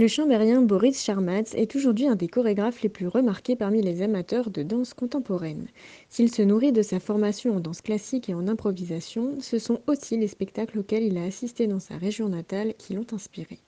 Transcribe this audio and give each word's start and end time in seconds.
Le 0.00 0.08
chambérien 0.08 0.62
Boris 0.62 1.04
Charmatz 1.04 1.52
est 1.54 1.76
aujourd'hui 1.76 2.06
un 2.06 2.16
des 2.16 2.26
chorégraphes 2.26 2.80
les 2.80 2.88
plus 2.88 3.06
remarqués 3.06 3.54
parmi 3.54 3.82
les 3.82 4.00
amateurs 4.00 4.48
de 4.48 4.62
danse 4.62 4.94
contemporaine. 4.94 5.66
S'il 6.08 6.32
se 6.32 6.40
nourrit 6.40 6.72
de 6.72 6.80
sa 6.80 7.00
formation 7.00 7.54
en 7.54 7.60
danse 7.60 7.82
classique 7.82 8.30
et 8.30 8.34
en 8.34 8.48
improvisation, 8.48 9.34
ce 9.40 9.58
sont 9.58 9.82
aussi 9.86 10.16
les 10.16 10.26
spectacles 10.26 10.78
auxquels 10.78 11.02
il 11.02 11.18
a 11.18 11.24
assisté 11.24 11.66
dans 11.66 11.80
sa 11.80 11.98
région 11.98 12.30
natale 12.30 12.72
qui 12.78 12.94
l'ont 12.94 13.04
inspiré 13.12 13.58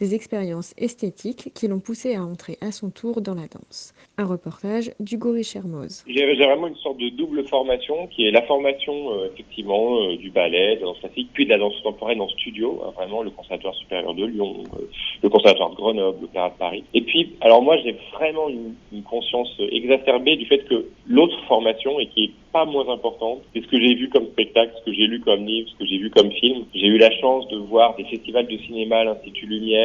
des 0.00 0.14
expériences 0.14 0.74
esthétiques 0.76 1.52
qui 1.54 1.68
l'ont 1.68 1.80
poussé 1.80 2.14
à 2.14 2.24
entrer 2.24 2.58
à 2.60 2.72
son 2.72 2.90
tour 2.90 3.20
dans 3.20 3.34
la 3.34 3.46
danse. 3.46 3.94
Un 4.18 4.26
reportage 4.26 4.92
d'Hugo 5.00 5.32
Richermoz. 5.32 6.04
J'ai 6.06 6.34
vraiment 6.34 6.66
une 6.66 6.76
sorte 6.76 6.98
de 6.98 7.08
double 7.10 7.46
formation 7.48 8.06
qui 8.08 8.26
est 8.26 8.30
la 8.30 8.42
formation 8.42 9.12
euh, 9.12 9.28
effectivement 9.32 10.00
euh, 10.00 10.16
du 10.16 10.30
ballet, 10.30 10.76
de 10.76 10.80
la 10.80 10.86
danse 10.86 11.00
classique, 11.00 11.30
puis 11.32 11.44
de 11.44 11.50
la 11.50 11.58
danse 11.58 11.74
contemporaine 11.82 12.20
en 12.20 12.28
studio, 12.28 12.82
hein, 12.84 12.92
vraiment 12.96 13.22
le 13.22 13.30
Conservatoire 13.30 13.74
supérieur 13.74 14.14
de 14.14 14.24
Lyon, 14.24 14.64
euh, 14.74 14.88
le 15.22 15.28
Conservatoire 15.28 15.70
de 15.70 15.76
Grenoble, 15.76 16.18
l'Opéra 16.22 16.50
de 16.50 16.58
Paris. 16.58 16.84
Et 16.94 17.02
puis, 17.02 17.32
alors 17.40 17.62
moi 17.62 17.76
j'ai 17.78 17.96
vraiment 18.14 18.48
une, 18.48 18.74
conscience 19.04 19.50
exacerbée 19.70 20.36
du 20.36 20.46
fait 20.46 20.64
que 20.64 20.86
l'autre 21.06 21.36
formation, 21.46 22.00
et 22.00 22.06
qui 22.06 22.24
est 22.24 22.30
pas 22.52 22.64
moins 22.64 22.88
importante, 22.88 23.40
c'est 23.52 23.62
ce 23.62 23.66
que 23.66 23.78
j'ai 23.78 23.94
vu 23.94 24.08
comme 24.08 24.26
spectacle, 24.28 24.72
ce 24.78 24.84
que 24.84 24.96
j'ai 24.96 25.06
lu 25.06 25.20
comme 25.20 25.44
livre, 25.44 25.68
ce 25.68 25.76
que 25.76 25.86
j'ai 25.86 25.98
vu 25.98 26.10
comme 26.10 26.30
film. 26.30 26.64
J'ai 26.74 26.86
eu 26.86 26.98
la 26.98 27.10
chance 27.18 27.46
de 27.48 27.56
voir 27.56 27.96
des 27.96 28.04
festivals 28.04 28.46
de 28.46 28.56
cinéma 28.58 28.98
à 28.98 29.04
l'Institut 29.04 29.46
Lumière, 29.46 29.83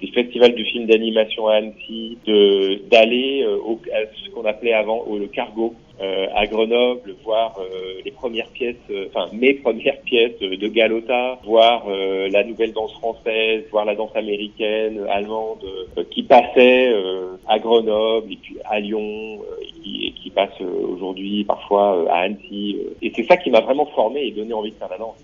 des 0.00 0.06
festivals 0.08 0.54
de 0.54 0.64
films 0.64 0.86
d'animation 0.86 1.48
à 1.48 1.56
Annecy, 1.56 2.18
d'aller 2.90 3.42
euh, 3.42 3.58
à 3.92 4.00
ce 4.14 4.30
qu'on 4.30 4.44
appelait 4.44 4.72
avant 4.72 5.00
au, 5.06 5.18
le 5.18 5.26
cargo 5.26 5.74
euh, 6.00 6.28
à 6.34 6.46
Grenoble, 6.46 7.14
voir 7.24 7.58
euh, 7.60 8.00
les 8.02 8.10
premières 8.10 8.48
pièces, 8.48 8.76
euh, 8.90 9.08
enfin 9.08 9.28
mes 9.34 9.52
premières 9.52 10.00
pièces 10.06 10.38
de 10.40 10.68
Galota, 10.68 11.38
voir 11.44 11.86
la 11.88 12.42
nouvelle 12.44 12.72
danse 12.72 12.92
française, 12.94 13.64
voir 13.70 13.84
la 13.84 13.94
danse 13.94 14.14
américaine, 14.14 15.04
allemande, 15.10 15.64
qui 16.10 16.22
passait 16.22 16.94
à 17.46 17.58
Grenoble 17.58 18.32
et 18.32 18.36
puis 18.36 18.56
à 18.64 18.80
Lyon, 18.80 19.40
passe 20.30 20.60
aujourd'hui 20.60 21.44
parfois 21.44 22.10
à 22.10 22.20
Annecy. 22.22 22.78
Et 23.02 23.12
c'est 23.14 23.24
ça 23.24 23.36
qui 23.36 23.50
m'a 23.50 23.60
vraiment 23.60 23.86
formé 23.86 24.26
et 24.26 24.30
donné 24.30 24.52
envie 24.52 24.70
de 24.70 24.76
faire 24.76 24.90
la 24.90 24.98
danse. 24.98 25.16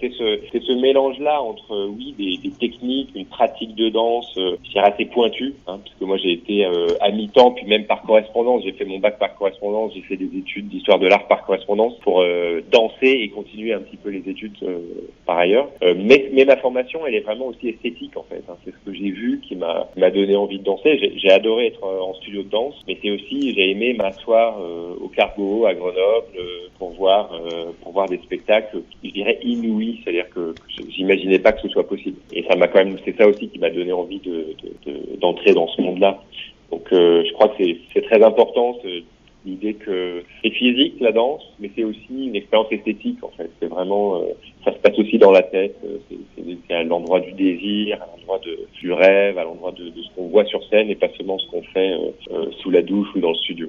C'est 0.00 0.12
ce, 0.12 0.38
ce 0.52 0.72
mélange-là 0.72 1.42
entre, 1.42 1.88
oui, 1.88 2.14
des, 2.16 2.36
des, 2.38 2.56
techniques, 2.56 3.10
une 3.14 3.26
pratique 3.26 3.74
de 3.74 3.88
danse, 3.88 4.32
euh, 4.38 4.56
je 4.64 4.70
dirais 4.70 4.92
assez 4.92 5.04
pointue, 5.06 5.54
hein, 5.66 5.80
parce 5.84 6.00
moi 6.00 6.16
j'ai 6.16 6.32
été 6.32 6.64
à 7.00 7.10
mi-temps, 7.10 7.52
puis 7.52 7.66
même 7.66 7.84
par 7.84 8.02
correspondance, 8.02 8.62
j'ai 8.64 8.72
fait 8.72 8.84
mon 8.84 8.98
bac 8.98 9.18
par 9.18 9.36
correspondance, 9.36 9.92
j'ai 9.94 10.00
fait 10.02 10.16
des 10.16 10.36
études 10.38 10.68
d'histoire 10.68 10.98
de 10.98 11.06
l'art 11.06 11.26
par 11.26 11.44
correspondance 11.44 11.98
pour 12.00 12.20
euh, 12.20 12.60
danser 12.70 13.20
et 13.22 13.28
continuer 13.28 13.72
un 13.72 13.80
petit 13.80 13.96
peu 13.96 14.10
les 14.10 14.28
études 14.28 14.56
euh, 14.62 14.78
par 15.26 15.38
ailleurs. 15.38 15.68
Euh, 15.82 15.94
mais, 15.96 16.30
mais 16.32 16.44
ma 16.44 16.56
formation, 16.56 17.06
elle 17.06 17.14
est 17.14 17.20
vraiment 17.20 17.46
aussi 17.46 17.68
esthétique 17.68 18.16
en 18.16 18.24
fait. 18.28 18.42
Hein. 18.48 18.56
C'est 18.64 18.72
ce 18.72 18.78
que 18.84 18.94
j'ai 18.94 19.10
vu 19.10 19.40
qui 19.46 19.56
m'a 19.56 20.10
donné 20.10 20.36
envie 20.36 20.58
de 20.58 20.64
danser. 20.64 21.12
J'ai 21.16 21.30
adoré 21.30 21.66
être 21.66 21.84
en 21.84 22.14
studio 22.14 22.42
de 22.42 22.48
danse, 22.48 22.74
mais 22.86 22.98
c'est 23.02 23.10
aussi 23.10 23.54
j'ai 23.54 23.70
aimé 23.70 23.92
m'asseoir 23.92 24.37
au 25.00 25.08
Cargo 25.08 25.66
à 25.66 25.74
Grenoble 25.74 26.38
pour 26.78 26.90
voir 26.90 27.30
pour 27.82 27.92
voir 27.92 28.08
des 28.08 28.18
spectacles, 28.18 28.82
je 29.02 29.10
dirais 29.10 29.38
inouïs, 29.42 30.00
c'est-à-dire 30.02 30.28
que, 30.30 30.54
j'imaginais 30.90 31.38
pas 31.38 31.52
que 31.52 31.62
ce 31.62 31.68
soit 31.68 31.86
possible. 31.86 32.18
Et 32.32 32.44
ça 32.48 32.56
m'a 32.56 32.68
quand 32.68 32.84
même, 32.84 32.96
c'est 33.04 33.16
ça 33.16 33.26
aussi 33.26 33.48
qui 33.48 33.58
m'a 33.58 33.70
donné 33.70 33.92
envie 33.92 34.20
de 34.20 34.54
d'entrer 35.20 35.50
de, 35.50 35.54
dans 35.54 35.68
ce 35.68 35.80
monde-là. 35.82 36.22
Donc 36.70 36.86
je 36.90 37.32
crois 37.32 37.48
que 37.48 37.64
c'est 37.92 38.02
très 38.02 38.22
important 38.22 38.76
l'idée 39.48 39.74
que 39.74 40.22
c'est 40.42 40.50
physique 40.50 40.94
la 41.00 41.12
danse, 41.12 41.42
mais 41.58 41.70
c'est 41.74 41.84
aussi 41.84 42.26
une 42.26 42.36
expérience 42.36 42.70
esthétique 42.70 43.22
en 43.22 43.30
fait. 43.30 43.50
C'est 43.60 43.68
vraiment, 43.68 44.16
euh, 44.16 44.34
ça 44.64 44.72
se 44.72 44.78
passe 44.78 44.98
aussi 44.98 45.18
dans 45.18 45.30
la 45.30 45.42
tête. 45.42 45.76
Euh, 45.84 45.98
c'est 46.68 46.74
à 46.74 46.82
l'endroit 46.82 47.20
du 47.20 47.32
désir, 47.32 48.02
à 48.02 48.06
l'endroit 48.06 48.40
du 48.80 48.92
rêve, 48.92 49.38
à 49.38 49.44
l'endroit 49.44 49.72
de, 49.72 49.84
de, 49.88 50.02
ce 50.02 50.08
qu'on 50.14 50.28
voit 50.28 50.44
sur 50.44 50.62
scène 50.68 50.90
et 50.90 50.94
pas 50.94 51.08
seulement 51.16 51.38
ce 51.38 51.48
qu'on 51.50 51.62
fait 51.62 51.92
euh, 51.92 52.10
euh, 52.32 52.50
sous 52.62 52.70
la 52.70 52.82
douche 52.82 53.08
ou 53.14 53.20
dans 53.20 53.30
le 53.30 53.36
studio. 53.36 53.68